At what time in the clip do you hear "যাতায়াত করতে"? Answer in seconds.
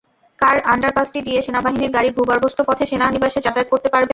3.41-3.89